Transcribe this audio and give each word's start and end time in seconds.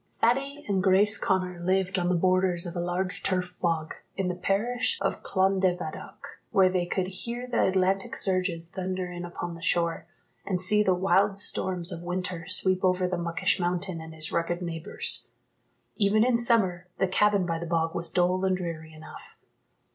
Thady 0.19 0.65
and 0.67 0.81
Grace 0.81 1.15
Connor 1.19 1.59
lived 1.59 1.99
on 1.99 2.09
the 2.09 2.15
borders 2.15 2.65
of 2.65 2.75
a 2.75 2.79
large 2.79 3.21
turf 3.21 3.53
bog, 3.61 3.93
in 4.17 4.29
the 4.29 4.33
parish 4.33 4.97
of 4.99 5.21
Clondevaddock, 5.21 6.39
where 6.49 6.69
they 6.71 6.87
could 6.87 7.05
hear 7.05 7.45
the 7.45 7.67
Atlantic 7.67 8.15
surges 8.15 8.67
thunder 8.67 9.11
in 9.11 9.25
upon 9.25 9.53
the 9.53 9.61
shore, 9.61 10.07
and 10.43 10.59
see 10.59 10.81
the 10.81 10.95
wild 10.95 11.37
storms 11.37 11.91
of 11.91 12.01
winter 12.01 12.47
sweep 12.47 12.83
over 12.83 13.07
the 13.07 13.15
Muckish 13.15 13.59
mountain, 13.59 14.01
and 14.01 14.15
his 14.15 14.31
rugged 14.31 14.59
neighbours. 14.63 15.29
Even 15.97 16.23
in 16.23 16.35
summer 16.35 16.87
the 16.97 17.07
cabin 17.07 17.45
by 17.45 17.59
the 17.59 17.67
bog 17.67 17.93
was 17.93 18.09
dull 18.09 18.43
and 18.43 18.57
dreary 18.57 18.91
enough. 18.91 19.37